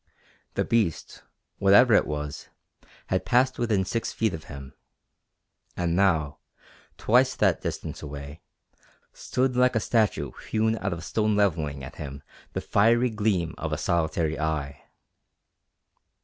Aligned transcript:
The 0.55 0.65
beast, 0.65 1.21
whatever 1.59 1.93
it 1.93 2.07
was, 2.07 2.49
had 3.09 3.23
passed 3.23 3.59
within 3.59 3.85
six 3.85 4.11
feet 4.11 4.33
of 4.33 4.45
him, 4.45 4.73
and 5.77 5.95
now, 5.95 6.39
twice 6.97 7.35
that 7.35 7.61
distance 7.61 8.01
away, 8.01 8.41
stood 9.13 9.55
like 9.55 9.75
a 9.75 9.79
statue 9.79 10.31
hewn 10.49 10.75
out 10.79 10.91
of 10.93 11.03
stone 11.05 11.35
levelling 11.35 11.83
at 11.83 11.97
him 11.97 12.23
the 12.53 12.61
fiery 12.61 13.11
gleam 13.11 13.53
of 13.59 13.71
a 13.71 13.77
solitary 13.77 14.39
eye. 14.39 14.85